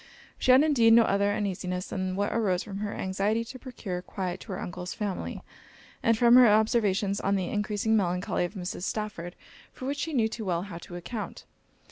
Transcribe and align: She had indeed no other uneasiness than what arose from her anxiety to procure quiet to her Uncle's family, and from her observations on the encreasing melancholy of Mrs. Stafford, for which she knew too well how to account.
She 0.39 0.49
had 0.51 0.63
indeed 0.63 0.93
no 0.93 1.03
other 1.03 1.31
uneasiness 1.31 1.85
than 1.89 2.15
what 2.15 2.33
arose 2.33 2.63
from 2.63 2.79
her 2.79 2.91
anxiety 2.91 3.45
to 3.45 3.59
procure 3.59 4.01
quiet 4.01 4.39
to 4.39 4.51
her 4.53 4.59
Uncle's 4.59 4.95
family, 4.95 5.43
and 6.01 6.17
from 6.17 6.33
her 6.37 6.47
observations 6.47 7.21
on 7.21 7.35
the 7.35 7.49
encreasing 7.51 7.95
melancholy 7.95 8.43
of 8.45 8.55
Mrs. 8.55 8.81
Stafford, 8.81 9.35
for 9.71 9.85
which 9.85 9.99
she 9.99 10.13
knew 10.13 10.27
too 10.27 10.43
well 10.45 10.63
how 10.63 10.79
to 10.79 10.95
account. 10.95 11.45